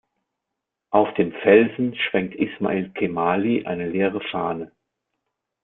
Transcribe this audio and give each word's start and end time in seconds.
Auf 0.89 1.13
dem 1.13 1.31
Felsen 1.31 1.93
schwenkt 1.95 2.33
Ismail 2.33 2.89
Qemali 2.95 3.67
eine 3.67 3.87
leere 3.87 4.21
Fahne. 4.31 4.71